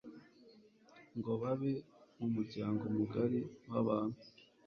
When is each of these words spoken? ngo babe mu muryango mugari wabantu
ngo 1.17 1.31
babe 1.41 1.71
mu 2.17 2.27
muryango 2.35 2.83
mugari 2.95 3.39
wabantu 3.69 4.19